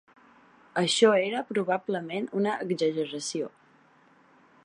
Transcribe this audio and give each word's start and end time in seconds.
Això 0.81 1.09
era 1.25 1.43
probablement 1.49 2.27
una 2.41 2.57
exageració. 2.67 3.53